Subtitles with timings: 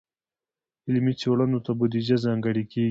[0.87, 2.79] علمي څیړنو ته بودیجه ځانګړې کیږي.